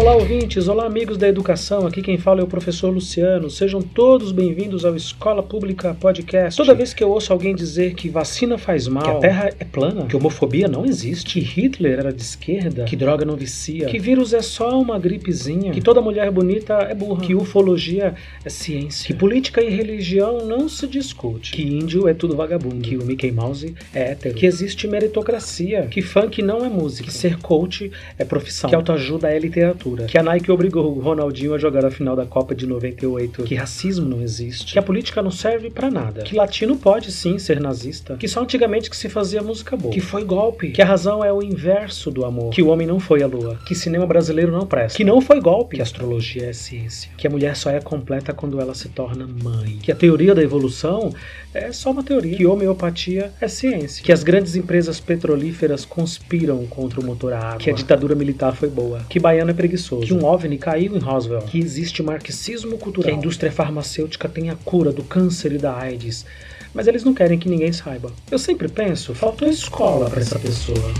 [0.00, 0.66] Olá, ouvintes!
[0.66, 1.86] Olá, amigos da educação!
[1.86, 3.50] Aqui quem fala é o professor Luciano.
[3.50, 6.56] Sejam todos bem-vindos ao Escola Pública Podcast.
[6.56, 9.64] Toda vez que eu ouço alguém dizer que vacina faz mal, que a Terra é
[9.64, 13.98] plana, que homofobia não existe, que Hitler era de esquerda, que droga não vicia, que
[13.98, 19.06] vírus é só uma gripezinha, que toda mulher bonita é burra, que ufologia é ciência,
[19.06, 23.30] que política e religião não se discute, que índio é tudo vagabundo, que o Mickey
[23.30, 28.24] Mouse é hétero, que existe meritocracia, que funk não é música, que ser coach é
[28.24, 32.16] profissão, que autoajuda é literatura que a Nike obrigou o Ronaldinho a jogar a final
[32.16, 36.22] da Copa de 98, que racismo não existe, que a política não serve para nada,
[36.22, 40.00] que latino pode sim ser nazista, que só antigamente que se fazia música boa, que
[40.00, 43.22] foi golpe, que a razão é o inverso do amor, que o homem não foi
[43.22, 47.10] a lua, que cinema brasileiro não presta, que não foi golpe, que astrologia é ciência,
[47.16, 50.42] que a mulher só é completa quando ela se torna mãe, que a teoria da
[50.42, 51.12] evolução
[51.52, 57.00] é só uma teoria, que homeopatia é ciência, que as grandes empresas petrolíferas conspiram contra
[57.00, 60.12] o motor a água, que a ditadura militar foi boa, que baiano é preguiçoso, que
[60.12, 64.56] um OVNI caiu em Roswell, que existe marxismo cultural, que a indústria farmacêutica tem a
[64.56, 66.26] cura do câncer e da AIDS,
[66.74, 68.12] mas eles não querem que ninguém saiba.
[68.30, 70.92] Eu sempre penso, faltou escola para essa pessoa.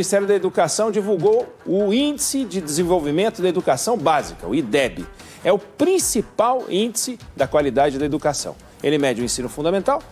[0.00, 5.06] Ministério da Educação divulgou o Índice de Desenvolvimento da Educação Básica, o IDEB.
[5.44, 8.56] É o principal índice da qualidade da educação.
[8.82, 10.02] Ele mede o ensino fundamental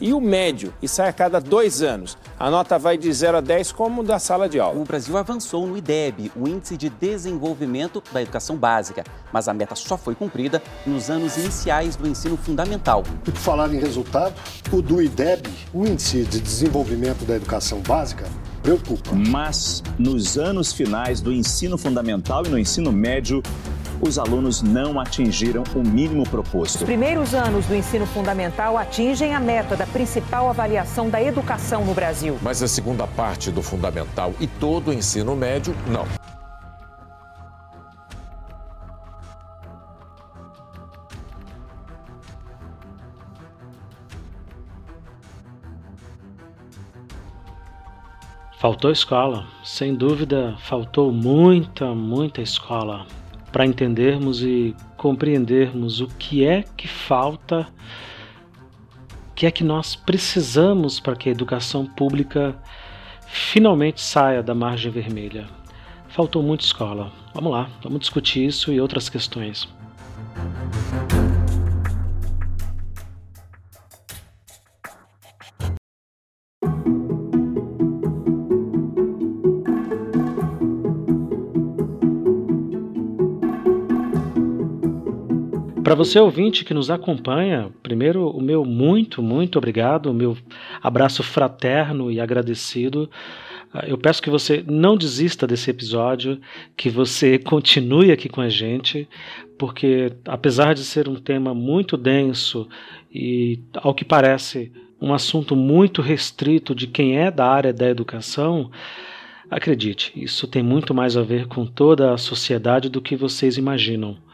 [0.00, 2.18] e o médio e sai a cada dois anos.
[2.36, 4.80] A nota vai de 0 a 10 como da sala de aula.
[4.80, 9.76] O Brasil avançou no IDEB, o Índice de Desenvolvimento da Educação Básica, mas a meta
[9.76, 13.04] só foi cumprida nos anos iniciais do ensino fundamental.
[13.24, 14.34] E por falar em resultado,
[14.72, 18.26] o do IDEB, o Índice de Desenvolvimento da Educação Básica,
[18.66, 19.12] preocupa.
[19.14, 23.40] Mas nos anos finais do ensino fundamental e no ensino médio,
[24.00, 26.78] os alunos não atingiram o mínimo proposto.
[26.78, 31.94] Os primeiros anos do ensino fundamental atingem a meta da principal avaliação da educação no
[31.94, 32.36] Brasil.
[32.42, 36.25] Mas a segunda parte do fundamental e todo o ensino médio, não.
[48.66, 53.06] Faltou escola, sem dúvida, faltou muita, muita escola
[53.52, 57.68] para entendermos e compreendermos o que é que falta,
[59.30, 62.60] o que é que nós precisamos para que a educação pública
[63.28, 65.46] finalmente saia da margem vermelha.
[66.08, 67.12] Faltou muita escola.
[67.32, 69.68] Vamos lá, vamos discutir isso e outras questões.
[85.86, 90.36] Para você ouvinte que nos acompanha, primeiro o meu muito, muito obrigado, o meu
[90.82, 93.08] abraço fraterno e agradecido.
[93.72, 96.40] Ah, eu peço que você não desista desse episódio,
[96.76, 99.08] que você continue aqui com a gente,
[99.56, 102.68] porque apesar de ser um tema muito denso
[103.14, 108.72] e, ao que parece, um assunto muito restrito de quem é da área da educação,
[109.48, 114.25] acredite, isso tem muito mais a ver com toda a sociedade do que vocês imaginam.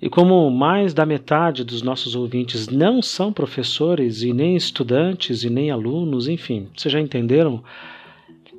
[0.00, 5.50] E como mais da metade dos nossos ouvintes não são professores e nem estudantes e
[5.50, 7.64] nem alunos, enfim, vocês já entenderam?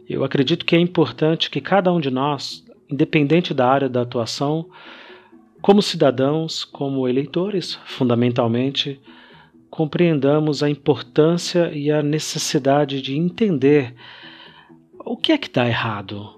[0.07, 4.65] Eu acredito que é importante que cada um de nós, independente da área da atuação,
[5.61, 8.99] como cidadãos, como eleitores, fundamentalmente,
[9.69, 13.93] compreendamos a importância e a necessidade de entender
[15.05, 16.29] o que é que está errado,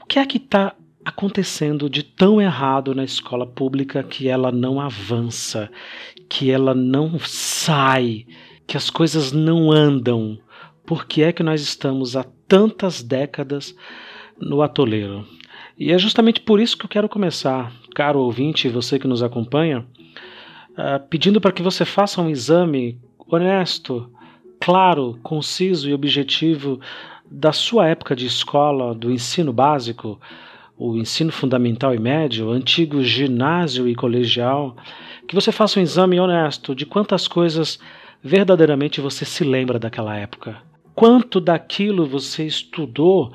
[0.00, 0.74] o que é que está
[1.08, 5.70] acontecendo de tão errado na escola pública que ela não avança,
[6.28, 8.26] que ela não sai,
[8.66, 10.38] que as coisas não andam?
[10.84, 13.74] Por que é que nós estamos há tantas décadas
[14.38, 15.26] no atoleiro?
[15.78, 19.86] E é justamente por isso que eu quero começar, caro ouvinte, você que nos acompanha,
[20.72, 24.10] uh, pedindo para que você faça um exame honesto,
[24.60, 26.78] claro, conciso e objetivo
[27.30, 30.20] da sua época de escola, do ensino básico,
[30.78, 34.76] o ensino fundamental e médio, antigo ginásio e colegial,
[35.26, 37.80] que você faça um exame honesto de quantas coisas
[38.22, 40.62] verdadeiramente você se lembra daquela época.
[40.94, 43.32] Quanto daquilo você estudou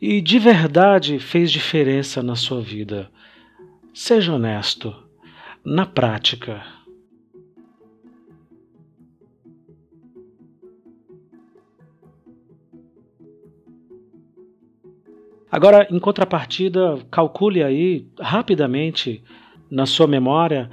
[0.00, 3.10] e de verdade fez diferença na sua vida.
[3.92, 4.94] Seja honesto.
[5.64, 6.62] Na prática,
[15.56, 19.24] Agora, em contrapartida, calcule aí rapidamente
[19.70, 20.70] na sua memória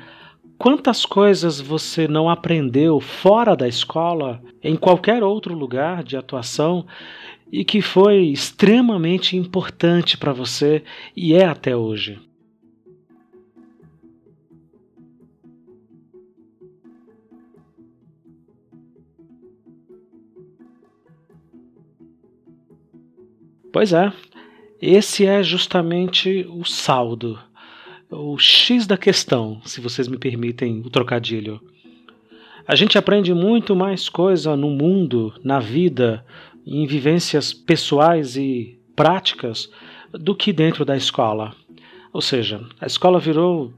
[0.58, 6.86] quantas coisas você não aprendeu fora da escola, em qualquer outro lugar de atuação,
[7.50, 10.84] e que foi extremamente importante para você
[11.16, 12.20] e é até hoje.
[23.72, 24.12] Pois é,
[24.92, 27.40] esse é justamente o saldo,
[28.10, 31.62] o X da questão, se vocês me permitem o trocadilho.
[32.68, 36.26] A gente aprende muito mais coisa no mundo, na vida,
[36.66, 39.72] em vivências pessoais e práticas
[40.12, 41.56] do que dentro da escola.
[42.12, 43.74] Ou seja, a escola virou,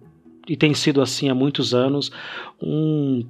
[0.48, 2.12] e tem sido assim há muitos anos,
[2.60, 3.24] um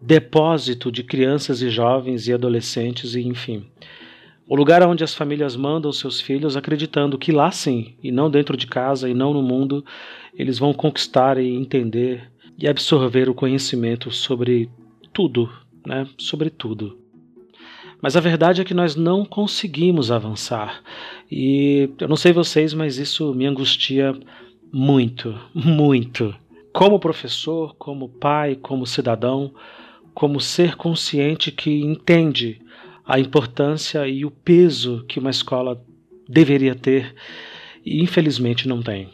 [0.00, 3.66] depósito de crianças e jovens e adolescentes, e enfim.
[4.50, 8.56] O lugar onde as famílias mandam seus filhos acreditando que lá sim, e não dentro
[8.56, 9.84] de casa e não no mundo,
[10.34, 14.68] eles vão conquistar e entender e absorver o conhecimento sobre
[15.12, 15.48] tudo,
[15.86, 16.04] né?
[16.18, 16.98] Sobre tudo.
[18.02, 20.82] Mas a verdade é que nós não conseguimos avançar.
[21.30, 24.18] E eu não sei vocês, mas isso me angustia
[24.72, 26.34] muito, muito.
[26.72, 29.54] Como professor, como pai, como cidadão,
[30.12, 32.60] como ser consciente que entende
[33.10, 35.84] a importância e o peso que uma escola
[36.28, 37.12] deveria ter
[37.84, 39.08] e infelizmente não tem.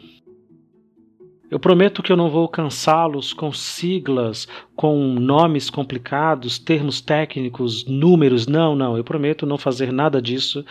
[1.49, 8.45] Eu prometo que eu não vou cansá-los com siglas, com nomes complicados, termos técnicos, números.
[8.45, 10.63] Não, não, eu prometo não fazer nada disso,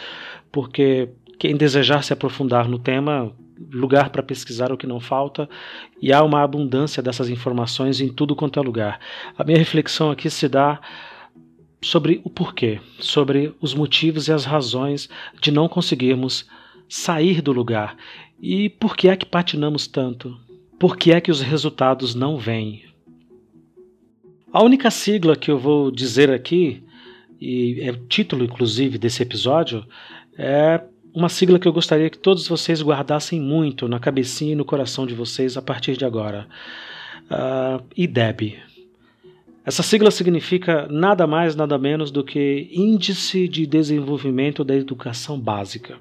[0.52, 3.32] porque quem desejar se aprofundar no tema,
[3.73, 5.49] lugar para pesquisar o que não falta,
[6.00, 9.00] e há uma abundância dessas informações em tudo quanto é lugar.
[9.37, 10.78] A minha reflexão aqui se dá
[11.87, 15.09] sobre o porquê, sobre os motivos e as razões
[15.41, 16.44] de não conseguirmos
[16.88, 17.97] sair do lugar
[18.41, 20.37] e por que é que patinamos tanto,
[20.79, 22.85] por que é que os resultados não vêm.
[24.53, 26.83] A única sigla que eu vou dizer aqui,
[27.41, 29.87] e é o título inclusive desse episódio,
[30.37, 30.83] é
[31.15, 35.06] uma sigla que eu gostaria que todos vocês guardassem muito na cabecinha e no coração
[35.06, 36.49] de vocês a partir de agora.
[37.31, 38.65] Uh, IDEB.
[39.66, 45.98] Essa sigla significa nada mais, nada menos do que Índice de Desenvolvimento da Educação Básica.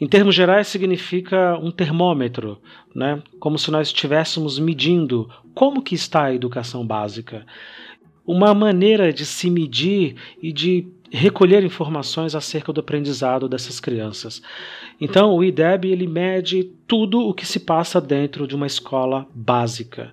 [0.00, 2.58] Em termos gerais, significa um termômetro,
[2.92, 3.22] né?
[3.38, 7.46] como se nós estivéssemos medindo como que está a educação básica.
[8.26, 14.42] Uma maneira de se medir e de recolher informações acerca do aprendizado dessas crianças.
[15.00, 20.12] Então, o IDEB ele mede tudo o que se passa dentro de uma escola básica.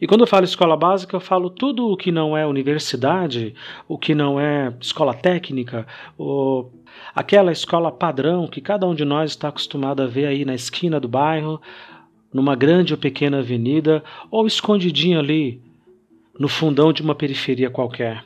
[0.00, 3.54] E quando eu falo escola básica, eu falo tudo o que não é universidade,
[3.88, 5.86] o que não é escola técnica,
[6.18, 6.72] ou
[7.14, 11.00] aquela escola padrão que cada um de nós está acostumado a ver aí na esquina
[11.00, 11.60] do bairro,
[12.32, 15.60] numa grande ou pequena avenida, ou escondidinho ali
[16.38, 18.24] no fundão de uma periferia qualquer.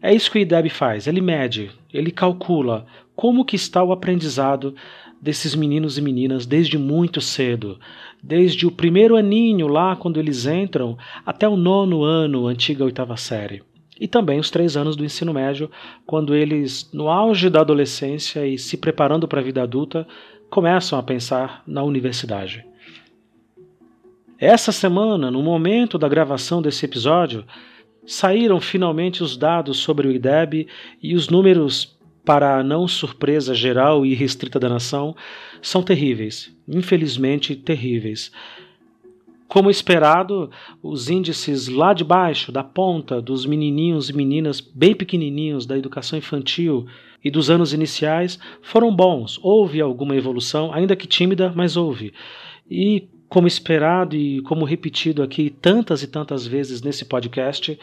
[0.00, 2.86] É isso que o IDEB faz, ele mede, ele calcula
[3.16, 4.74] como que está o aprendizado
[5.20, 7.80] desses meninos e meninas desde muito cedo,
[8.26, 13.62] desde o primeiro aninho lá quando eles entram até o nono ano, antiga oitava série.
[14.00, 15.70] E também os três anos do ensino médio,
[16.06, 20.06] quando eles, no auge da adolescência e se preparando para a vida adulta,
[20.50, 22.64] começam a pensar na universidade.
[24.38, 27.44] Essa semana, no momento da gravação desse episódio,
[28.06, 30.66] saíram finalmente os dados sobre o IDEB
[31.02, 31.93] e os números
[32.24, 35.14] para a não surpresa geral e restrita da nação,
[35.60, 38.32] são terríveis, infelizmente terríveis.
[39.46, 40.50] Como esperado,
[40.82, 46.18] os índices lá de baixo, da ponta, dos menininhos e meninas bem pequenininhos da educação
[46.18, 46.86] infantil
[47.22, 49.38] e dos anos iniciais foram bons.
[49.42, 52.12] Houve alguma evolução, ainda que tímida, mas houve.
[52.68, 57.78] E como esperado e como repetido aqui tantas e tantas vezes nesse podcast,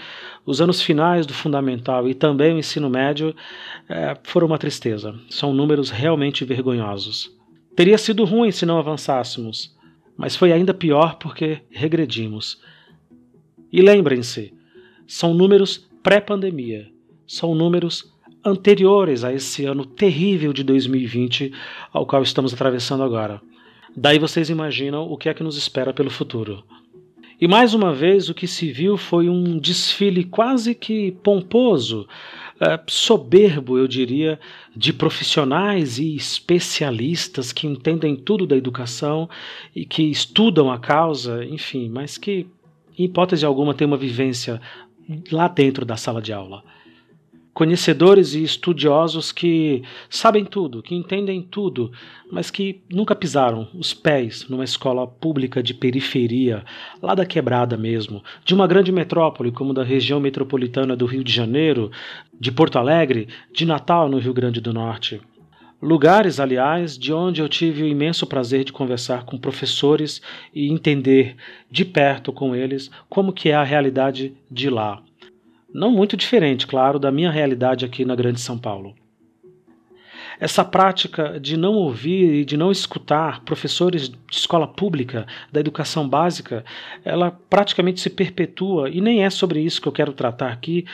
[0.45, 3.35] os anos finais do fundamental e também o ensino médio
[3.89, 5.13] é, foram uma tristeza.
[5.29, 7.35] São números realmente vergonhosos.
[7.75, 9.75] Teria sido ruim se não avançássemos,
[10.15, 12.61] mas foi ainda pior porque regredimos.
[13.71, 14.53] E lembrem-se,
[15.07, 16.89] são números pré-pandemia,
[17.25, 18.11] são números
[18.43, 21.53] anteriores a esse ano terrível de 2020
[21.91, 23.41] ao qual estamos atravessando agora.
[23.95, 26.63] Daí vocês imaginam o que é que nos espera pelo futuro.
[27.39, 32.07] E mais uma vez o que se viu foi um desfile quase que pomposo,
[32.59, 34.39] é, soberbo, eu diria,
[34.75, 39.27] de profissionais e especialistas que entendem tudo da educação
[39.75, 42.45] e que estudam a causa, enfim, mas que,
[42.95, 44.61] em hipótese alguma, têm uma vivência
[45.31, 46.63] lá dentro da sala de aula.
[47.53, 51.91] Conhecedores e estudiosos que sabem tudo, que entendem tudo,
[52.31, 56.63] mas que nunca pisaram os pés numa escola pública de periferia,
[57.01, 61.33] lá da quebrada mesmo, de uma grande metrópole como da região metropolitana do Rio de
[61.33, 61.91] Janeiro,
[62.39, 65.19] de Porto Alegre, de Natal, no Rio Grande do Norte.
[65.81, 70.21] Lugares, aliás, de onde eu tive o imenso prazer de conversar com professores
[70.53, 71.35] e entender
[71.71, 75.01] de perto com eles como que é a realidade de lá
[75.73, 78.95] não muito diferente, claro, da minha realidade aqui na Grande São Paulo.
[80.39, 86.09] Essa prática de não ouvir e de não escutar professores de escola pública, da educação
[86.09, 86.65] básica,
[87.05, 90.85] ela praticamente se perpetua, e nem é sobre isso que eu quero tratar aqui,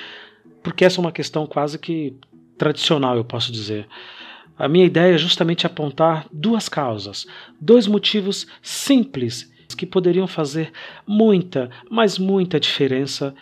[0.61, 2.13] porque essa é uma questão quase que
[2.57, 3.87] tradicional, eu posso dizer.
[4.57, 7.25] A minha ideia é justamente apontar duas causas,
[7.61, 10.71] dois motivos simples que poderiam fazer
[11.05, 13.33] muita, mas muita diferença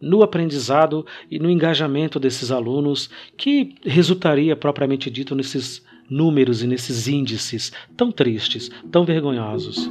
[0.00, 7.08] no aprendizado e no engajamento desses alunos, que resultaria propriamente dito nesses números e nesses
[7.08, 9.90] índices tão tristes, tão vergonhosos.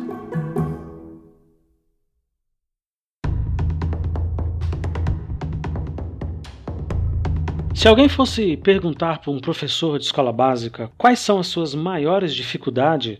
[7.86, 12.34] Se alguém fosse perguntar para um professor de escola básica quais são as suas maiores
[12.34, 13.20] dificuldades,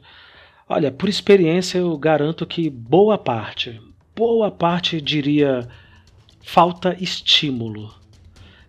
[0.68, 3.80] olha, por experiência eu garanto que boa parte,
[4.16, 5.68] boa parte diria
[6.46, 7.92] falta estímulo.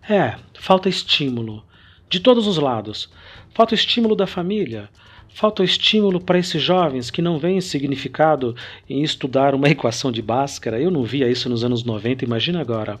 [0.09, 1.63] É, falta estímulo.
[2.09, 3.07] De todos os lados.
[3.53, 4.89] Falta estímulo da família.
[5.29, 8.55] Falta estímulo para esses jovens que não veem significado
[8.89, 10.81] em estudar uma equação de Bhaskara.
[10.81, 12.99] Eu não via isso nos anos 90, imagina agora.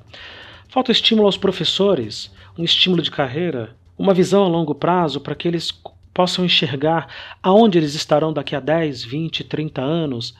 [0.69, 5.47] Falta estímulo aos professores, um estímulo de carreira, uma visão a longo prazo para que
[5.47, 5.73] eles
[6.13, 7.07] possam enxergar
[7.41, 10.35] aonde eles estarão daqui a 10, 20, 30 anos,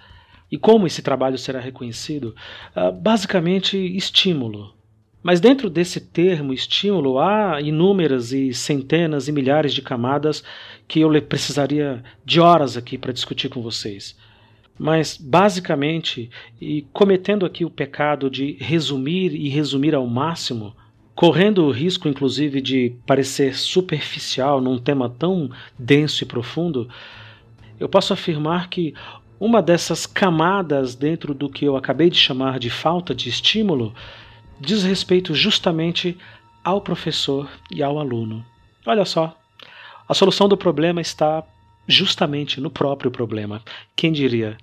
[0.51, 2.35] e como esse trabalho será reconhecido?
[2.75, 4.73] Uh, basicamente, estímulo.
[5.21, 10.43] Mas dentro desse termo estímulo há inúmeras e centenas e milhares de camadas
[10.87, 14.15] que eu precisaria de horas aqui para discutir com vocês.
[14.79, 16.29] Mas, basicamente,
[16.61, 20.75] e cometendo aqui o pecado de resumir e resumir ao máximo,
[21.15, 26.87] correndo o risco, inclusive, de parecer superficial num tema tão denso e profundo,
[27.79, 28.93] eu posso afirmar que
[29.39, 33.93] uma dessas camadas dentro do que eu acabei de chamar de falta de estímulo
[34.59, 36.17] diz respeito justamente
[36.63, 38.45] ao professor e ao aluno.
[38.85, 39.37] Olha só,
[40.07, 41.43] a solução do problema está
[41.87, 43.61] justamente no próprio problema.
[43.95, 44.57] Quem diria?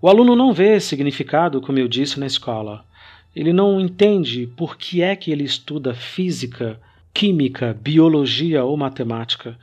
[0.00, 2.84] O aluno não vê significado, como eu disse, na escola.
[3.34, 6.80] Ele não entende por que é que ele estuda física,
[7.12, 9.58] química, biologia ou matemática.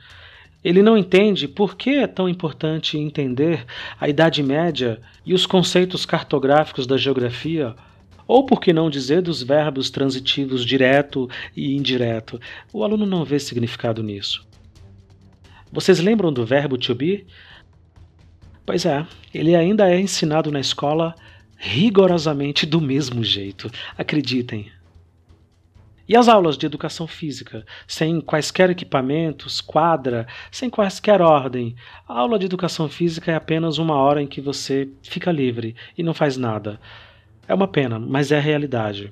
[0.64, 3.64] Ele não entende por que é tão importante entender
[4.00, 7.74] a Idade Média e os conceitos cartográficos da geografia,
[8.26, 12.40] ou por que não dizer dos verbos transitivos direto e indireto.
[12.72, 14.46] O aluno não vê significado nisso.
[15.72, 17.26] Vocês lembram do verbo to be?
[18.64, 19.04] Pois é,
[19.34, 21.14] ele ainda é ensinado na escola
[21.56, 23.70] rigorosamente do mesmo jeito.
[23.96, 24.70] Acreditem,
[26.12, 31.74] e as aulas de educação física, sem quaisquer equipamentos, quadra, sem quaisquer ordem.
[32.06, 36.02] A aula de educação física é apenas uma hora em que você fica livre e
[36.02, 36.78] não faz nada.
[37.48, 39.10] É uma pena, mas é a realidade.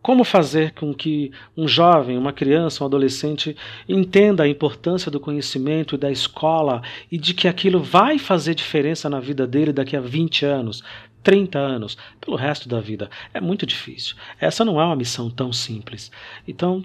[0.00, 3.54] Como fazer com que um jovem, uma criança, um adolescente
[3.86, 6.80] entenda a importância do conhecimento e da escola
[7.12, 10.82] e de que aquilo vai fazer diferença na vida dele daqui a 20 anos,
[11.22, 13.10] 30 anos, pelo resto da vida.
[13.32, 14.16] É muito difícil.
[14.40, 16.10] Essa não é uma missão tão simples.
[16.46, 16.84] Então,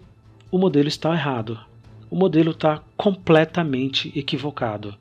[0.51, 1.59] o modelo está errado.
[2.09, 4.95] O modelo está completamente equivocado.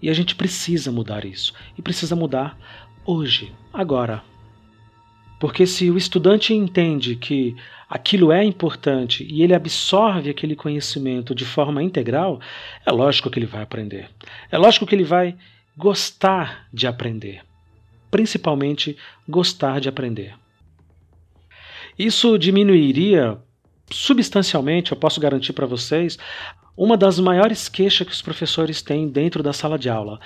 [0.00, 1.52] E a gente precisa mudar isso.
[1.76, 2.58] E precisa mudar
[3.04, 4.22] hoje, agora.
[5.38, 7.56] Porque se o estudante entende que
[7.88, 12.40] aquilo é importante e ele absorve aquele conhecimento de forma integral,
[12.86, 14.08] é lógico que ele vai aprender.
[14.50, 15.36] É lógico que ele vai
[15.76, 17.42] gostar de aprender
[18.10, 18.96] principalmente
[19.28, 20.34] gostar de aprender.
[21.98, 23.38] Isso diminuiria
[23.90, 26.18] substancialmente, eu posso garantir para vocês,
[26.76, 30.20] uma das maiores queixas que os professores têm dentro da sala de aula: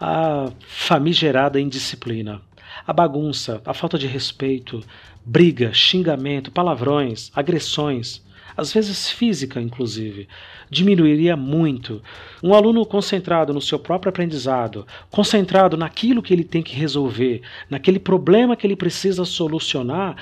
[0.00, 2.40] a famigerada indisciplina,
[2.86, 4.80] a bagunça, a falta de respeito,
[5.24, 8.24] briga, xingamento, palavrões, agressões
[8.56, 10.28] às vezes física inclusive,
[10.70, 12.02] diminuiria muito.
[12.42, 17.98] Um aluno concentrado no seu próprio aprendizado, concentrado naquilo que ele tem que resolver, naquele
[17.98, 20.16] problema que ele precisa solucionar,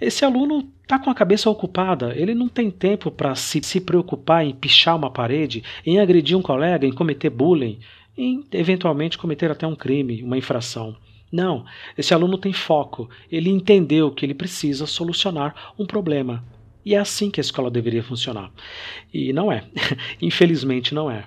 [0.00, 4.44] esse aluno está com a cabeça ocupada, ele não tem tempo para se, se preocupar
[4.44, 7.78] em pichar uma parede, em agredir um colega, em cometer bullying,
[8.16, 10.96] em eventualmente cometer até um crime, uma infração.
[11.30, 11.64] Não,
[11.96, 16.42] esse aluno tem foco, ele entendeu que ele precisa solucionar um problema
[16.88, 18.50] E é assim que a escola deveria funcionar.
[19.12, 19.62] E não é.
[20.22, 21.24] Infelizmente não é.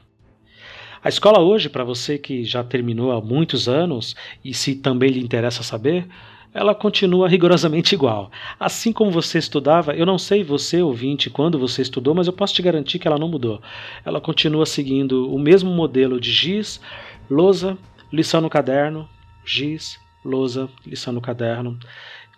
[1.04, 5.24] A escola hoje, para você que já terminou há muitos anos e se também lhe
[5.24, 6.08] interessa saber,
[6.52, 8.32] ela continua rigorosamente igual.
[8.60, 12.56] Assim como você estudava, eu não sei você, ouvinte, quando você estudou, mas eu posso
[12.56, 13.62] te garantir que ela não mudou.
[14.04, 16.82] Ela continua seguindo o mesmo modelo de giz,
[17.30, 17.78] lousa,
[18.12, 19.08] lição no caderno,
[19.46, 21.78] giz, lousa, lição no caderno.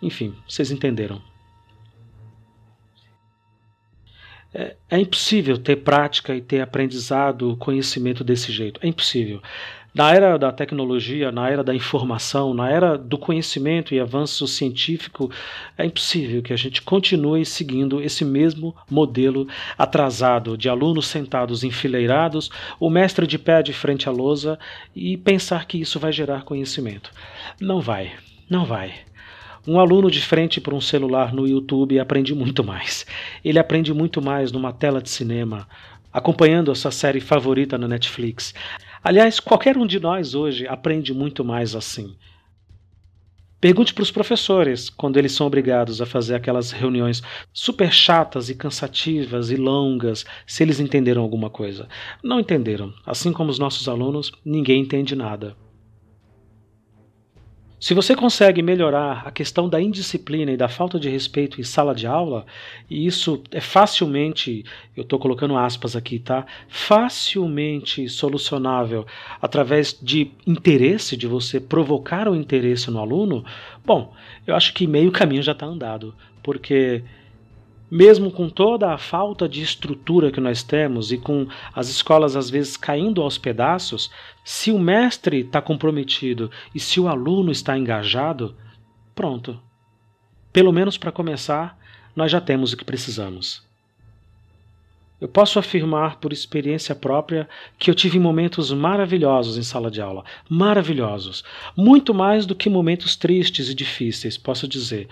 [0.02, 1.22] Enfim, vocês entenderam.
[4.54, 8.78] É, é, impossível ter prática e ter aprendizado, conhecimento desse jeito.
[8.82, 9.42] É impossível.
[9.92, 15.30] Na era da tecnologia, na era da informação, na era do conhecimento e avanço científico,
[15.78, 19.46] é impossível que a gente continue seguindo esse mesmo modelo
[19.78, 24.58] atrasado de alunos sentados enfileirados, o mestre de pé de frente à lousa
[24.96, 27.12] e pensar que isso vai gerar conhecimento.
[27.60, 28.12] Não vai,
[28.50, 28.94] não vai.
[29.66, 33.06] Um aluno de frente para um celular no YouTube aprende muito mais.
[33.42, 35.66] Ele aprende muito mais numa tela de cinema,
[36.12, 38.52] acompanhando a sua série favorita na Netflix.
[39.02, 42.14] Aliás, qualquer um de nós hoje aprende muito mais assim.
[43.58, 48.54] Pergunte para os professores, quando eles são obrigados a fazer aquelas reuniões super chatas e
[48.54, 51.88] cansativas e longas, se eles entenderam alguma coisa.
[52.22, 52.92] Não entenderam.
[53.06, 55.56] Assim como os nossos alunos, ninguém entende nada.
[57.84, 61.94] Se você consegue melhorar a questão da indisciplina e da falta de respeito em sala
[61.94, 62.46] de aula,
[62.88, 64.64] e isso é facilmente,
[64.96, 66.46] eu estou colocando aspas aqui, tá?
[66.66, 69.06] Facilmente solucionável
[69.38, 73.44] através de interesse, de você provocar o interesse no aluno,
[73.84, 74.14] bom,
[74.46, 77.04] eu acho que meio caminho já está andado, porque
[77.94, 82.50] mesmo com toda a falta de estrutura que nós temos e com as escolas às
[82.50, 84.10] vezes caindo aos pedaços,
[84.44, 88.56] se o mestre está comprometido e se o aluno está engajado,
[89.14, 89.60] pronto.
[90.52, 91.78] Pelo menos para começar,
[92.16, 93.62] nós já temos o que precisamos.
[95.20, 100.24] Eu posso afirmar por experiência própria que eu tive momentos maravilhosos em sala de aula,
[100.50, 101.44] maravilhosos,
[101.76, 105.08] muito mais do que momentos tristes e difíceis, posso dizer.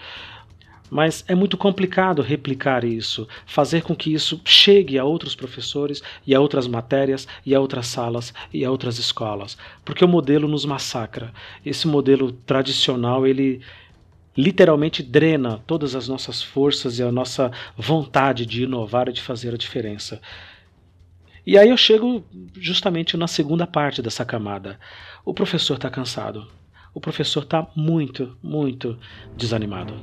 [0.95, 6.35] Mas é muito complicado replicar isso, fazer com que isso chegue a outros professores e
[6.35, 10.67] a outras matérias e a outras salas e a outras escolas, porque o modelo nos
[10.67, 11.33] massacra.
[11.65, 13.63] Esse modelo tradicional, ele
[14.37, 19.55] literalmente drena todas as nossas forças e a nossa vontade de inovar e de fazer
[19.55, 20.21] a diferença.
[21.47, 22.23] E aí eu chego
[22.61, 24.79] justamente na segunda parte dessa camada.
[25.25, 26.47] O professor está cansado.
[26.93, 28.99] O professor está muito, muito
[29.35, 29.95] desanimado.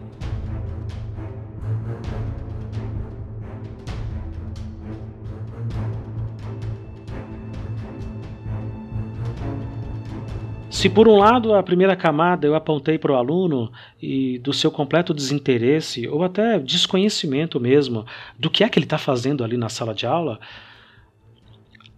[10.69, 14.69] Se por um lado a primeira camada eu apontei para o aluno e do seu
[14.69, 18.05] completo desinteresse ou até desconhecimento mesmo
[18.37, 20.39] do que é que ele está fazendo ali na sala de aula,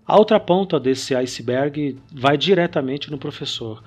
[0.08, 3.84] a outra ponta desse iceberg vai diretamente no professor.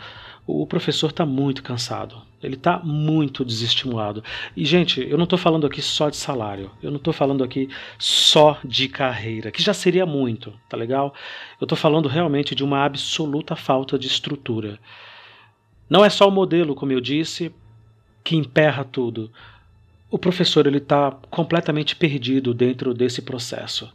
[0.47, 4.23] O professor está muito cansado, ele está muito desestimulado.
[4.57, 7.69] E, gente, eu não estou falando aqui só de salário, eu não estou falando aqui
[7.99, 11.15] só de carreira, que já seria muito, tá legal?
[11.61, 14.79] Eu estou falando realmente de uma absoluta falta de estrutura.
[15.89, 17.55] Não é só o modelo, como eu disse,
[18.23, 19.31] que emperra tudo.
[20.11, 23.93] O professor ele está completamente perdido dentro desse processo.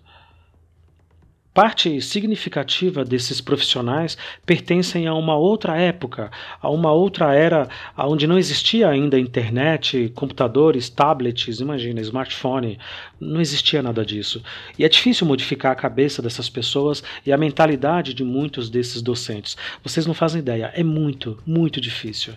[1.51, 6.29] Parte significativa desses profissionais pertencem a uma outra época,
[6.61, 12.77] a uma outra era onde não existia ainda internet, computadores, tablets, imagina, smartphone,
[13.19, 14.43] não existia nada disso.
[14.77, 19.57] E é difícil modificar a cabeça dessas pessoas e a mentalidade de muitos desses docentes.
[19.83, 22.35] Vocês não fazem ideia, é muito, muito difícil.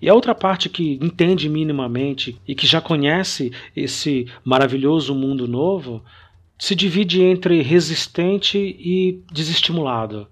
[0.00, 6.04] E a outra parte que entende minimamente e que já conhece esse maravilhoso mundo novo
[6.58, 10.26] se divide entre resistente e desestimulado,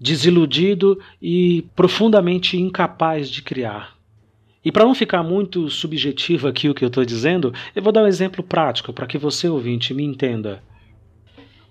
[0.00, 3.96] desiludido e profundamente incapaz de criar.
[4.64, 8.02] E para não ficar muito subjetivo aqui o que eu estou dizendo, eu vou dar
[8.02, 10.62] um exemplo prático para que você, ouvinte, me entenda.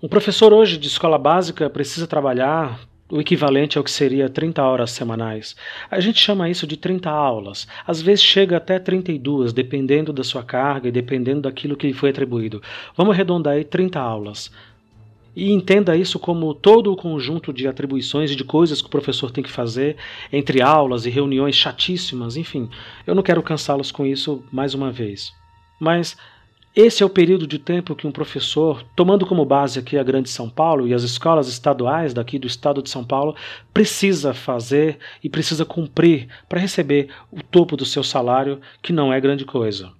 [0.02, 4.90] Um professor hoje de escola básica precisa trabalhar o equivalente ao que seria 30 horas
[4.90, 5.56] semanais.
[5.90, 7.66] A gente chama isso de 30 aulas.
[7.86, 12.10] Às vezes chega até 32, dependendo da sua carga e dependendo daquilo que lhe foi
[12.10, 12.62] atribuído.
[12.96, 14.50] Vamos arredondar aí 30 aulas.
[15.34, 19.30] E entenda isso como todo o conjunto de atribuições e de coisas que o professor
[19.30, 19.96] tem que fazer
[20.32, 22.68] entre aulas e reuniões chatíssimas, enfim.
[23.06, 25.32] Eu não quero cansá-los com isso mais uma vez.
[25.80, 26.16] Mas
[26.80, 30.30] esse é o período de tempo que um professor, tomando como base aqui a Grande
[30.30, 33.34] São Paulo e as escolas estaduais daqui do estado de São Paulo,
[33.74, 39.20] precisa fazer e precisa cumprir para receber o topo do seu salário, que não é
[39.20, 39.90] grande coisa.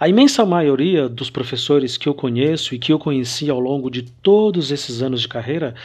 [0.00, 4.02] A imensa maioria dos professores que eu conheço e que eu conheci ao longo de
[4.02, 5.76] todos esses anos de carreira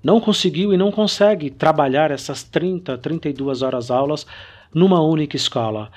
[0.00, 4.28] não conseguiu e não consegue trabalhar essas 30, 32 horas aulas
[4.72, 5.90] numa única escola.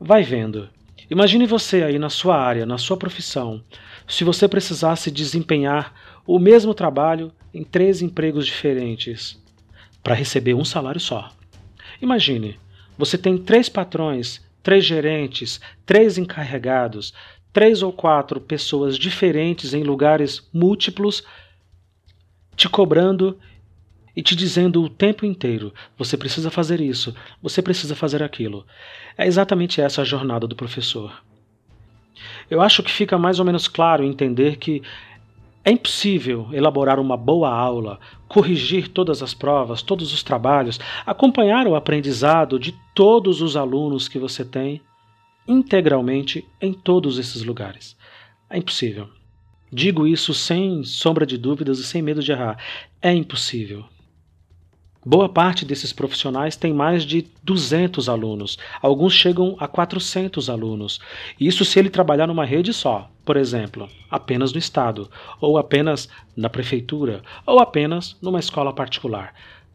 [0.00, 0.68] Vai vendo.
[1.10, 3.62] Imagine você aí na sua área, na sua profissão,
[4.06, 5.94] se você precisasse desempenhar
[6.26, 9.42] o mesmo trabalho em três empregos diferentes
[10.02, 11.30] para receber um salário só.
[12.02, 12.58] Imagine,
[12.96, 17.14] você tem três patrões, três gerentes, três encarregados,
[17.52, 21.24] três ou quatro pessoas diferentes em lugares múltiplos
[22.54, 23.38] te cobrando
[24.18, 28.66] e te dizendo o tempo inteiro: você precisa fazer isso, você precisa fazer aquilo.
[29.16, 31.22] É exatamente essa a jornada do professor.
[32.50, 34.82] Eu acho que fica mais ou menos claro entender que
[35.64, 41.76] é impossível elaborar uma boa aula, corrigir todas as provas, todos os trabalhos, acompanhar o
[41.76, 44.82] aprendizado de todos os alunos que você tem
[45.46, 47.96] integralmente em todos esses lugares.
[48.50, 49.08] É impossível.
[49.72, 52.58] Digo isso sem sombra de dúvidas e sem medo de errar.
[53.00, 53.84] É impossível.
[55.06, 60.98] Boa parte desses profissionais tem mais de 200 alunos, alguns chegam a 400 alunos.
[61.40, 65.08] Isso se ele trabalhar numa rede só, por exemplo, apenas no estado,
[65.40, 69.34] ou apenas na prefeitura, ou apenas numa escola particular.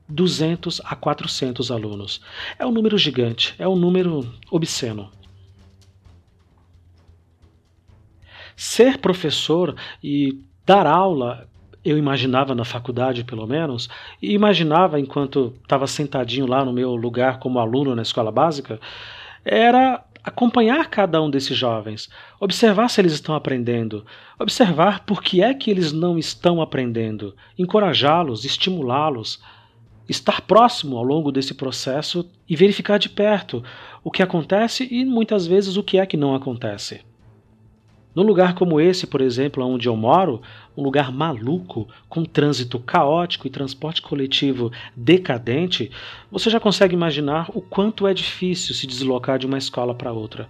[0.10, 2.22] 200 a 400 alunos.
[2.60, 5.10] É um número gigante, é um número obsceno.
[8.56, 11.48] Ser professor e dar aula
[11.84, 13.90] eu imaginava na faculdade, pelo menos,
[14.22, 18.80] e imaginava enquanto estava sentadinho lá no meu lugar como aluno na escola básica,
[19.44, 24.06] era acompanhar cada um desses jovens, observar se eles estão aprendendo,
[24.40, 29.42] observar por que é que eles não estão aprendendo, encorajá-los, estimulá-los,
[30.08, 33.64] estar próximo ao longo desse processo e verificar de perto
[34.04, 37.02] o que acontece e muitas vezes o que é que não acontece.
[38.16, 40.42] Num lugar como esse, por exemplo, onde eu moro,
[40.78, 45.92] um lugar maluco, com trânsito caótico e transporte coletivo decadente,
[46.32, 50.48] você já consegue imaginar o quanto é difícil se deslocar de uma escola para outra.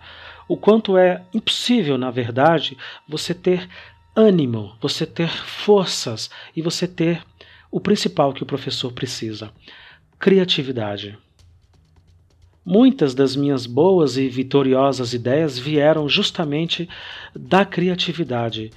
[0.47, 3.69] O quanto é impossível, na verdade, você ter
[4.15, 7.23] ânimo, você ter forças e você ter
[7.71, 9.51] o principal que o professor precisa:
[10.19, 11.17] criatividade.
[12.65, 16.87] Muitas das minhas boas e vitoriosas ideias vieram justamente
[17.35, 18.71] da criatividade,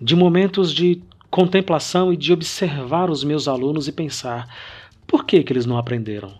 [0.00, 4.48] de momentos de contemplação e de observar os meus alunos e pensar:
[5.08, 6.32] por que, que eles não aprenderam?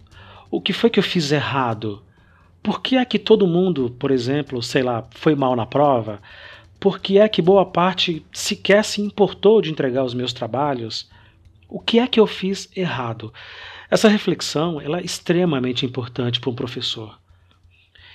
[0.49, 2.03] O que foi que eu fiz errado?
[2.63, 6.21] Por que é que todo mundo, por exemplo, sei lá, foi mal na prova?
[6.79, 11.11] Por que é que boa parte sequer se importou de entregar os meus trabalhos?
[11.69, 13.33] O que é que eu fiz errado?
[13.91, 17.19] Essa reflexão ela é extremamente importante para um professor.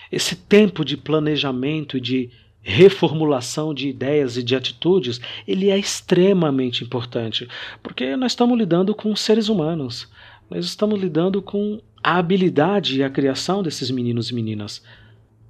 [0.09, 2.29] Esse tempo de planejamento e de
[2.61, 7.47] reformulação de ideias e de atitudes, ele é extremamente importante,
[7.83, 10.09] porque nós estamos lidando com seres humanos.
[10.49, 14.81] Nós estamos lidando com a habilidade e a criação desses meninos e meninas.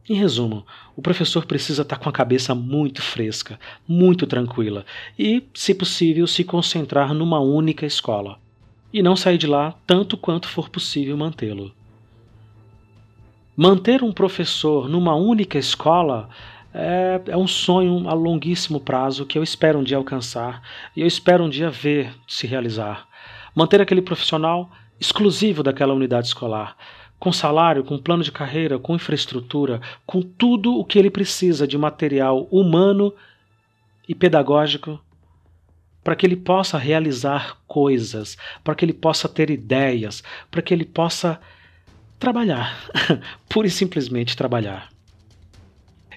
[0.09, 4.85] Em resumo, o professor precisa estar com a cabeça muito fresca, muito tranquila
[5.17, 8.39] e, se possível, se concentrar numa única escola
[8.95, 11.73] e não sair de lá tanto quanto for possível mantê-lo.
[13.53, 16.29] Manter um professor numa única escola
[16.73, 20.62] é, é, um sonho a longuíssimo prazo que eu espero um dia alcançar
[20.95, 23.05] e eu espero um dia ver se realizar.
[23.53, 26.77] Manter aquele profissional exclusivo daquela unidade escolar,
[27.19, 31.77] com salário, com plano de carreira, com infraestrutura, com tudo o que ele precisa de
[31.77, 33.13] material humano
[34.08, 35.01] e pedagógico
[36.06, 40.86] para que ele possa realizar coisas, para que ele possa ter ideias, para que ele
[40.86, 41.39] possa
[42.20, 42.78] trabalhar,
[43.50, 44.89] pura e simplesmente trabalhar.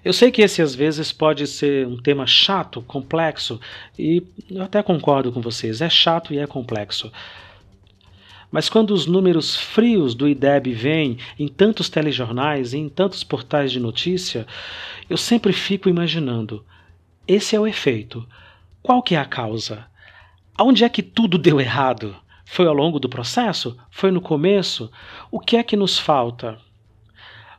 [0.04, 3.58] Eu sei que esse às vezes pode ser um tema chato, complexo,
[3.98, 7.10] e eu até concordo com vocês, é chato e é complexo.
[8.52, 13.72] Mas quando os números frios do IDEB vêm em tantos telejornais e em tantos portais
[13.72, 14.46] de notícia,
[15.08, 16.62] eu sempre fico imaginando:
[17.26, 18.26] esse é o efeito.
[18.82, 19.86] Qual que é a causa?
[20.56, 22.16] Aonde é que tudo deu errado?
[22.44, 23.78] Foi ao longo do processo?
[23.90, 24.90] Foi no começo?
[25.30, 26.58] O que é que nos falta?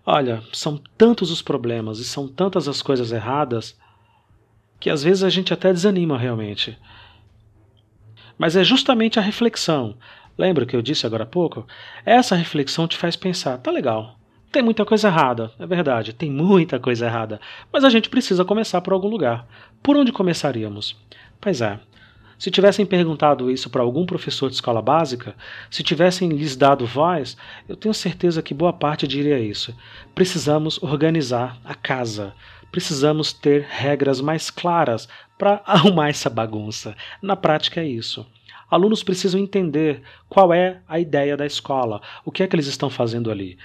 [0.06, 3.78] Olha, são tantos os problemas e são tantas as coisas erradas
[4.80, 6.78] que às vezes a gente até desanima realmente.
[8.38, 9.98] Mas é justamente a reflexão.
[10.38, 11.68] Lembra que eu disse agora há pouco?
[12.06, 14.19] Essa reflexão te faz pensar: tá legal,
[14.52, 17.40] tem muita coisa errada, é verdade, tem muita coisa errada,
[17.72, 19.46] mas a gente precisa começar por algum lugar.
[19.82, 20.98] Por onde começaríamos?
[21.40, 21.80] Pois é.
[22.40, 25.36] Se tivessem perguntado isso para algum professor de escola básica,
[25.70, 27.36] se tivessem lhes dado voz,
[27.68, 29.76] eu tenho certeza que boa parte diria isso.
[30.16, 32.34] Precisamos organizar a casa.
[32.72, 36.96] precisamos ter regras mais claras para arrumar essa bagunça.
[37.22, 38.26] Na prática é isso.
[38.70, 42.90] Alunos precisam entender qual é a ideia da escola, o que é que eles estão
[42.90, 43.58] fazendo ali.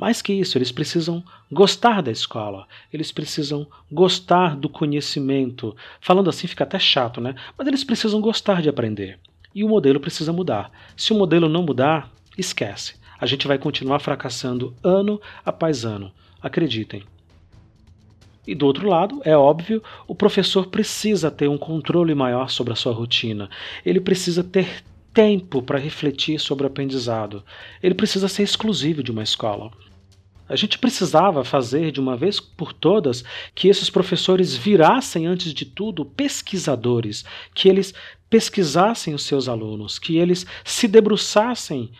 [0.00, 5.74] Mais que isso, eles precisam gostar da escola, eles precisam gostar do conhecimento.
[6.00, 7.34] Falando assim fica até chato, né?
[7.58, 9.18] Mas eles precisam gostar de aprender.
[9.52, 10.70] E o modelo precisa mudar.
[10.96, 12.94] Se o modelo não mudar, esquece.
[13.20, 16.12] A gente vai continuar fracassando ano após ano.
[16.40, 17.02] Acreditem.
[18.46, 22.76] E do outro lado, é óbvio, o professor precisa ter um controle maior sobre a
[22.76, 23.50] sua rotina.
[23.84, 27.42] Ele precisa ter tempo para refletir sobre o aprendizado.
[27.82, 29.72] Ele precisa ser exclusivo de uma escola.
[30.48, 33.22] A gente precisava fazer de uma vez por todas
[33.54, 37.92] que esses professores virassem, antes de tudo, pesquisadores, que eles
[38.30, 41.90] pesquisassem os seus alunos, que eles se debruçassem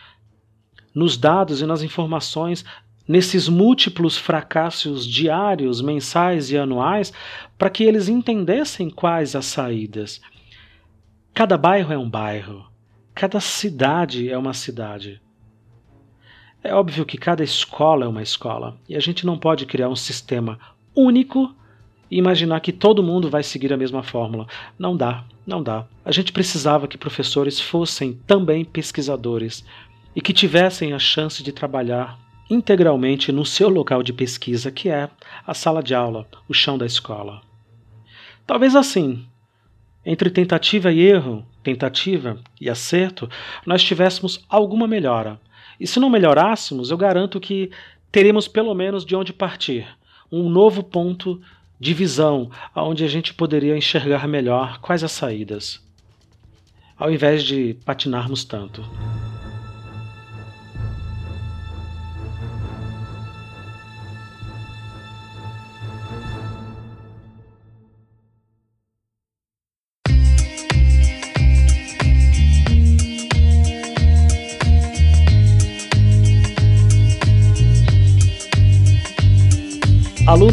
[0.93, 2.65] nos dados e nas informações
[3.07, 7.11] nesses múltiplos fracassos diários, mensais e anuais,
[7.57, 10.21] para que eles entendessem quais as saídas.
[11.33, 12.67] Cada bairro é um bairro,
[13.15, 15.19] cada cidade é uma cidade.
[16.63, 19.95] É óbvio que cada escola é uma escola, e a gente não pode criar um
[19.95, 20.59] sistema
[20.95, 21.53] único
[22.11, 24.47] e imaginar que todo mundo vai seguir a mesma fórmula.
[24.77, 25.85] Não dá, não dá.
[26.03, 29.63] A gente precisava que professores fossem também pesquisadores
[30.15, 32.19] e que tivessem a chance de trabalhar
[32.49, 35.09] integralmente no seu local de pesquisa, que é
[35.45, 37.41] a sala de aula, o chão da escola.
[38.45, 39.25] Talvez assim,
[40.03, 43.29] entre tentativa e erro, tentativa e acerto,
[43.65, 45.39] nós tivéssemos alguma melhora.
[45.79, 47.71] E se não melhorássemos, eu garanto que
[48.11, 49.87] teremos pelo menos de onde partir
[50.31, 51.41] um novo ponto
[51.79, 55.81] de visão, onde a gente poderia enxergar melhor quais as saídas,
[56.97, 58.83] ao invés de patinarmos tanto.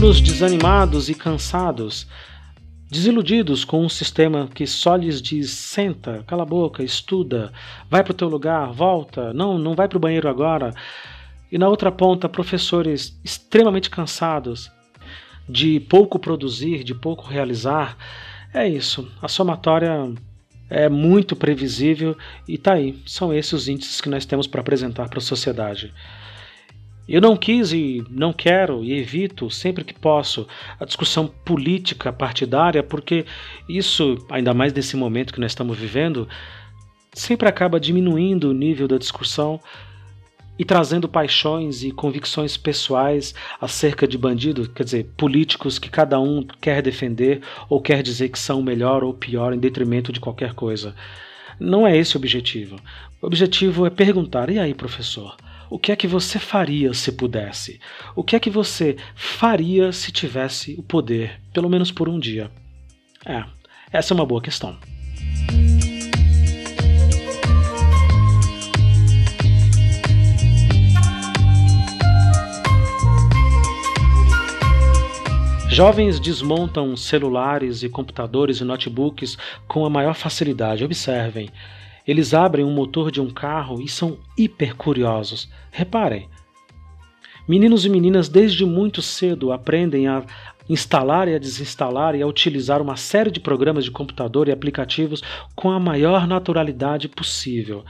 [0.07, 2.07] Alunos desanimados e cansados,
[2.89, 7.53] desiludidos com um sistema que só lhes diz senta, cala a boca, estuda,
[7.91, 10.73] vai para o teu lugar, volta, não, não vai para o banheiro agora.
[11.51, 14.71] E na outra ponta, professores extremamente cansados
[15.49, 17.97] de pouco produzir, de pouco realizar.
[18.55, 20.15] É isso, a somatória
[20.71, 22.17] é muito previsível
[22.47, 22.97] e tá aí.
[23.05, 25.93] São esses os índices que nós temos para apresentar para a sociedade.
[27.09, 30.47] Eu não quis e não quero e evito sempre que posso
[30.79, 33.25] a discussão política partidária, porque
[33.69, 36.29] isso, ainda mais nesse momento que nós estamos vivendo,
[37.13, 39.61] sempre acaba diminuindo o nível da discussão
[40.59, 46.45] e trazendo paixões e convicções pessoais acerca de bandidos, quer dizer, políticos que cada um
[46.61, 50.95] quer defender ou quer dizer que são melhor ou pior em detrimento de qualquer coisa.
[51.61, 52.77] Não é esse o objetivo.
[53.21, 55.37] O objetivo é perguntar: e aí, professor?
[55.69, 57.81] O que é que você faria se pudesse?
[58.15, 62.51] O que é que você faria se tivesse o poder, pelo menos por um dia?
[63.25, 63.45] É,
[63.93, 64.79] essa é uma boa questão.
[75.69, 80.85] Jovens desmontam celulares e computadores e notebooks com a maior facilidade.
[80.85, 81.51] Observem,
[82.07, 85.51] eles abrem um motor de um carro e são hiper curiosos.
[85.71, 86.29] Reparem.
[87.49, 90.25] Meninos e meninas desde muito cedo aprendem a
[90.69, 95.23] instalar e a desinstalar e a utilizar uma série de programas de computador e aplicativos
[95.55, 97.85] com a maior naturalidade possível.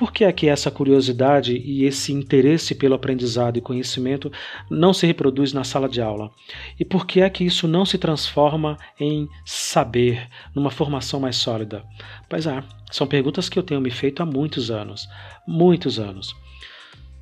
[0.00, 4.32] Por que é que essa curiosidade e esse interesse pelo aprendizado e conhecimento
[4.70, 6.30] não se reproduz na sala de aula?
[6.78, 11.84] E por que é que isso não se transforma em saber, numa formação mais sólida?
[12.30, 15.06] Pois é, são perguntas que eu tenho me feito há muitos anos.
[15.46, 16.34] Muitos anos.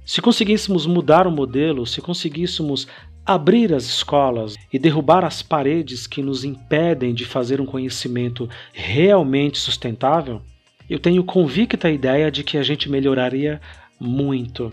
[0.06, 2.86] Se conseguíssemos mudar o modelo, se conseguíssemos
[3.26, 9.58] abrir as escolas e derrubar as paredes que nos impedem de fazer um conhecimento realmente
[9.58, 10.40] sustentável,
[10.88, 13.60] eu tenho convicta ideia de que a gente melhoraria
[14.00, 14.72] muito.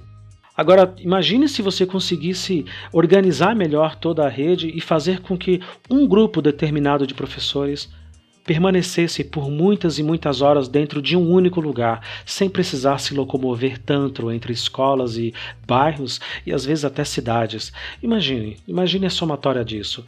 [0.57, 6.07] Agora, imagine se você conseguisse organizar melhor toda a rede e fazer com que um
[6.07, 7.89] grupo determinado de professores
[8.45, 13.79] permanecesse por muitas e muitas horas dentro de um único lugar, sem precisar se locomover
[13.79, 15.33] tanto entre escolas e
[15.67, 17.73] bairros e às vezes até cidades.
[18.03, 20.05] Imagine, imagine a somatória disso.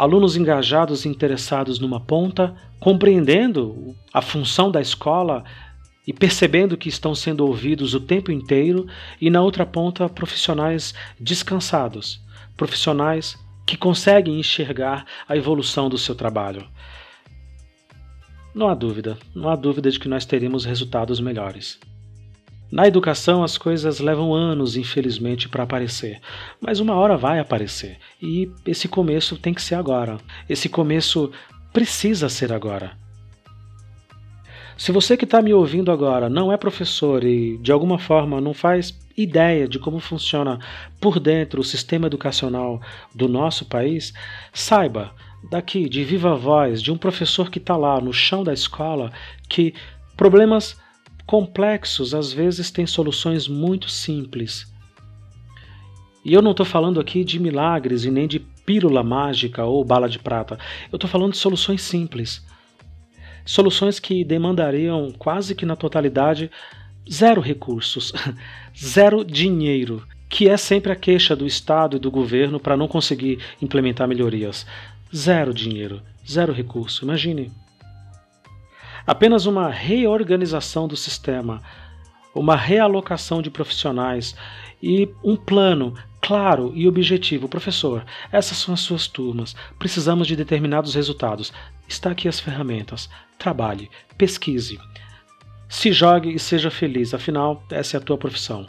[0.00, 5.44] Alunos engajados e interessados numa ponta, compreendendo a função da escola
[6.06, 8.86] e percebendo que estão sendo ouvidos o tempo inteiro,
[9.20, 12.18] e na outra ponta, profissionais descansados,
[12.56, 16.66] profissionais que conseguem enxergar a evolução do seu trabalho.
[18.54, 21.78] Não há dúvida, não há dúvida de que nós teremos resultados melhores.
[22.70, 26.20] Na educação, as coisas levam anos, infelizmente, para aparecer,
[26.60, 30.18] mas uma hora vai aparecer e esse começo tem que ser agora.
[30.48, 31.32] Esse começo
[31.72, 32.92] precisa ser agora.
[34.76, 38.54] Se você que está me ouvindo agora não é professor e de alguma forma não
[38.54, 40.58] faz ideia de como funciona
[41.00, 42.80] por dentro o sistema educacional
[43.14, 44.14] do nosso país,
[44.54, 45.12] saiba
[45.50, 49.12] daqui de viva voz de um professor que está lá no chão da escola
[49.48, 49.74] que
[50.16, 50.78] problemas
[51.30, 54.66] complexos às vezes têm soluções muito simples.
[56.24, 60.08] E eu não estou falando aqui de milagres e nem de pílula mágica ou bala
[60.08, 60.58] de prata.
[60.90, 62.44] Eu estou falando de soluções simples.
[63.44, 66.50] Soluções que demandariam quase que na totalidade
[67.08, 68.12] zero recursos,
[68.76, 73.38] zero dinheiro, que é sempre a queixa do Estado e do governo para não conseguir
[73.62, 74.66] implementar melhorias.
[75.14, 77.04] Zero dinheiro, zero recurso.
[77.04, 77.52] Imagine
[79.06, 81.62] apenas uma reorganização do sistema,
[82.34, 84.36] uma realocação de profissionais
[84.82, 87.48] e um plano claro e objetivo.
[87.48, 89.56] Professor, essas são as suas turmas.
[89.78, 91.52] Precisamos de determinados resultados.
[91.88, 93.08] Está aqui as ferramentas.
[93.38, 94.78] Trabalhe, pesquise.
[95.68, 98.66] Se jogue e seja feliz, afinal, essa é a tua profissão.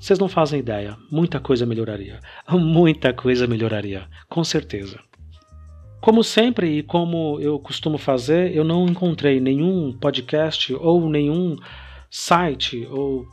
[0.00, 2.20] Vocês não fazem ideia, muita coisa melhoraria.
[2.50, 4.98] Muita coisa melhoraria, com certeza.
[6.00, 11.56] Como sempre e como eu costumo fazer, eu não encontrei nenhum podcast ou nenhum
[12.10, 13.26] site ou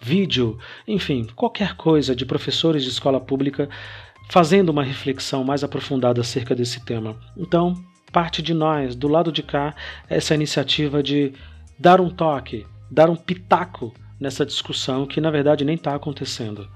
[0.00, 0.56] vídeo,
[0.86, 3.68] enfim, qualquer coisa de professores de escola pública
[4.30, 7.16] fazendo uma reflexão mais aprofundada acerca desse tema.
[7.36, 7.74] Então,
[8.12, 9.74] parte de nós, do lado de cá,
[10.08, 11.32] essa iniciativa de
[11.76, 16.68] dar um toque, dar um pitaco nessa discussão que na verdade nem está acontecendo.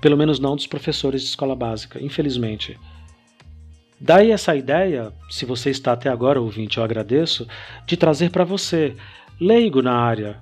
[0.00, 2.78] Pelo menos não dos professores de escola básica, infelizmente.
[4.00, 7.46] Daí essa ideia, se você está até agora ouvinte, eu agradeço,
[7.86, 8.94] de trazer para você,
[9.40, 10.38] leigo na área,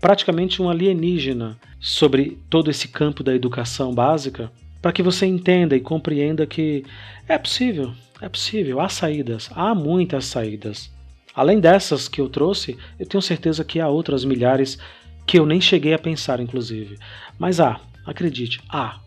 [0.00, 4.50] praticamente um alienígena sobre todo esse campo da educação básica,
[4.82, 6.84] para que você entenda e compreenda que
[7.28, 10.90] é possível, é possível, há saídas, há muitas saídas.
[11.34, 14.78] Além dessas que eu trouxe, eu tenho certeza que há outras milhares
[15.26, 16.98] que eu nem cheguei a pensar, inclusive.
[17.38, 19.00] Mas há, acredite, há.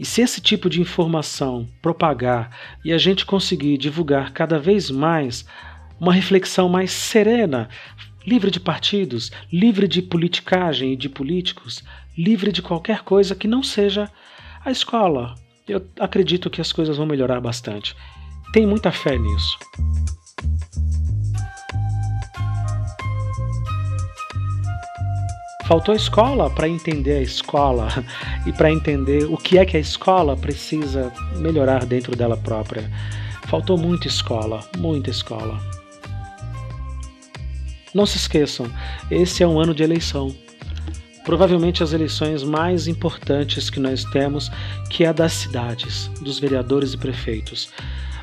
[0.00, 5.44] E se esse tipo de informação propagar e a gente conseguir divulgar cada vez mais
[6.00, 7.68] uma reflexão mais serena,
[8.26, 11.84] livre de partidos, livre de politicagem e de políticos,
[12.16, 14.10] livre de qualquer coisa que não seja
[14.64, 15.34] a escola,
[15.68, 17.94] eu acredito que as coisas vão melhorar bastante.
[18.54, 19.58] Tenho muita fé nisso.
[25.70, 27.86] Faltou escola para entender a escola
[28.44, 32.90] e para entender o que é que a escola precisa melhorar dentro dela própria.
[33.46, 35.60] Faltou muita escola, muita escola.
[37.94, 38.68] Não se esqueçam,
[39.12, 40.34] esse é um ano de eleição.
[41.24, 44.50] Provavelmente as eleições mais importantes que nós temos,
[44.90, 47.70] que é a das cidades, dos vereadores e prefeitos.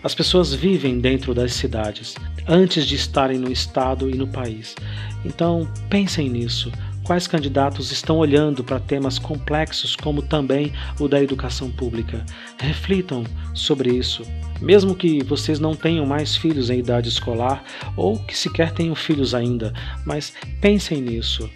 [0.03, 2.13] As pessoas vivem dentro das cidades
[2.45, 4.75] antes de estarem no estado e no país.
[5.23, 6.73] Então, pensem nisso
[7.07, 12.25] quais candidatos estão olhando para temas complexos como também o da educação pública.
[12.59, 14.23] Reflitam sobre isso.
[14.59, 17.63] Mesmo que vocês não tenham mais filhos em idade escolar
[17.95, 19.73] ou que sequer tenham filhos ainda,
[20.05, 21.49] mas pensem nisso.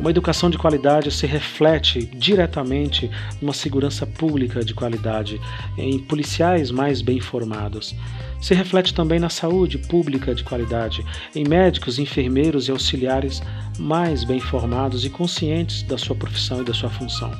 [0.00, 3.08] Uma educação de qualidade se reflete diretamente
[3.40, 5.40] numa segurança pública de qualidade,
[5.78, 7.94] em policiais mais bem formados.
[8.40, 13.42] Se reflete também na saúde pública de qualidade, em médicos, enfermeiros e auxiliares
[13.78, 17.32] mais bem formados e conscientes da sua profissão e da sua função.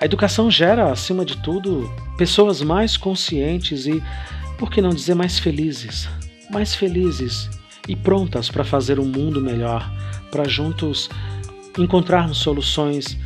[0.00, 4.02] A educação gera, acima de tudo, pessoas mais conscientes e,
[4.58, 6.08] por que não dizer, mais felizes.
[6.50, 7.50] Mais felizes
[7.86, 9.90] e prontas para fazer um mundo melhor,
[10.30, 11.10] para juntos
[11.78, 13.16] encontrarmos soluções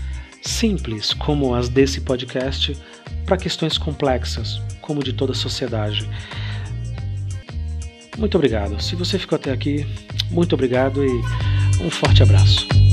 [0.43, 2.77] simples, como as desse podcast,
[3.25, 6.09] para questões complexas, como de toda a sociedade.
[8.19, 8.81] Muito obrigado.
[8.83, 9.87] Se você ficou até aqui,
[10.31, 11.11] muito obrigado e
[11.83, 12.84] um forte abraço.